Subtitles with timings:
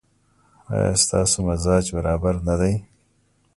[0.73, 2.73] ایا ستاسو مزاج برابر نه دی؟